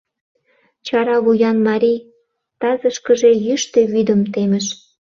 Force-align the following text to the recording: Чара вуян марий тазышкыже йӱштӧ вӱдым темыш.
Чара 0.85 1.15
вуян 1.23 1.57
марий 1.67 1.99
тазышкыже 2.59 3.31
йӱштӧ 3.45 3.81
вӱдым 3.93 4.21
темыш. 4.33 4.65